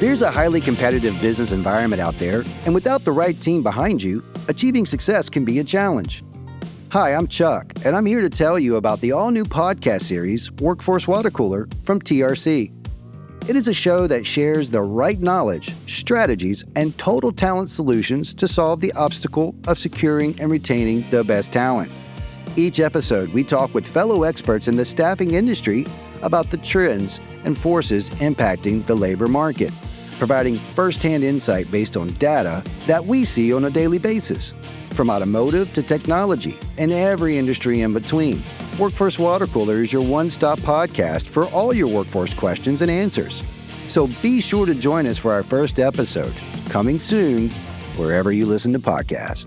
[0.00, 4.22] There's a highly competitive business environment out there, and without the right team behind you,
[4.46, 6.22] achieving success can be a challenge.
[6.92, 10.52] Hi, I'm Chuck, and I'm here to tell you about the all new podcast series,
[10.52, 12.70] Workforce Water Cooler, from TRC.
[13.50, 18.46] It is a show that shares the right knowledge, strategies, and total talent solutions to
[18.46, 21.92] solve the obstacle of securing and retaining the best talent.
[22.54, 25.86] Each episode, we talk with fellow experts in the staffing industry
[26.22, 29.72] about the trends and forces impacting the labor market
[30.18, 34.52] providing firsthand insight based on data that we see on a daily basis,
[34.90, 38.42] from automotive to technology and every industry in between.
[38.78, 43.42] Workforce Water Cooler is your one stop podcast for all your workforce questions and answers.
[43.88, 46.34] So be sure to join us for our first episode,
[46.68, 47.50] coming soon,
[47.96, 49.46] wherever you listen to podcasts.